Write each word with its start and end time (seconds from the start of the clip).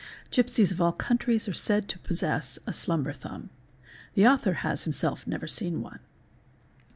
Gipsies 0.31 0.71
of 0.71 0.81
all 0.81 0.93
countries 0.93 1.47
are 1.47 1.53
said 1.53 1.87
to 1.89 1.99
possess 1.99 2.57
a 2.65 2.73
"slumber 2.73 3.13
thumb"; 3.13 3.51
the 4.15 4.25
author 4.25 4.53
has 4.65 4.83
himself 4.83 5.27
never 5.27 5.45
seen 5.45 5.79
one. 5.79 5.99